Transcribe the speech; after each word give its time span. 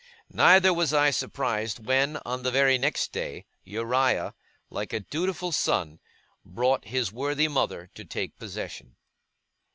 Neither 0.33 0.73
was 0.73 0.93
I 0.95 1.11
surprised 1.11 1.85
when, 1.85 2.17
on 2.25 2.41
the 2.41 2.49
very 2.49 2.79
next 2.79 3.11
day, 3.11 3.45
Uriah, 3.63 4.33
like 4.71 4.93
a 4.93 4.99
dutiful 5.01 5.51
son, 5.51 5.99
brought 6.43 6.85
his 6.85 7.11
worthy 7.11 7.47
mother 7.47 7.91
to 7.93 8.03
take 8.03 8.39
possession. 8.39 8.95